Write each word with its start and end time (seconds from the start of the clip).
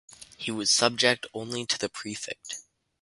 He 0.35 0.49
was 0.49 0.71
subject 0.71 1.27
only 1.31 1.63
to 1.67 1.77
the 1.77 1.87
prefect. 1.87 2.55